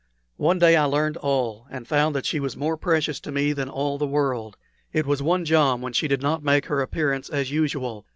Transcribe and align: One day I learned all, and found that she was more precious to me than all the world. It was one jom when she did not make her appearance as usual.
One 0.37 0.57
day 0.57 0.75
I 0.75 0.85
learned 0.85 1.17
all, 1.17 1.67
and 1.69 1.87
found 1.87 2.15
that 2.15 2.25
she 2.25 2.39
was 2.39 2.57
more 2.57 2.75
precious 2.75 3.19
to 3.19 3.31
me 3.31 3.53
than 3.53 3.69
all 3.69 3.99
the 3.99 4.07
world. 4.07 4.57
It 4.91 5.05
was 5.05 5.21
one 5.21 5.45
jom 5.45 5.79
when 5.83 5.93
she 5.93 6.07
did 6.07 6.23
not 6.23 6.41
make 6.41 6.65
her 6.65 6.81
appearance 6.81 7.29
as 7.29 7.51
usual. 7.51 8.07